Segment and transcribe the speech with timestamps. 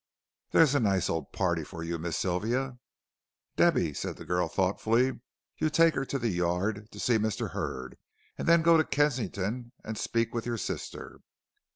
[0.49, 2.79] "There's a nice ole party fur you, Miss Sylvia?"
[3.55, 5.21] "Debby," said the girl, thoughtfully.
[5.59, 7.51] "You take her to the Yard to see Mr.
[7.51, 7.97] Hurd,
[8.35, 11.19] and then go to Kensington to speak with your sister."